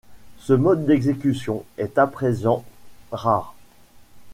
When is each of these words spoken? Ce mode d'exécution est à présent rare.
Ce 0.39 0.53
mode 0.53 0.87
d'exécution 0.87 1.63
est 1.77 1.99
à 1.99 2.07
présent 2.07 2.65
rare. 3.11 3.53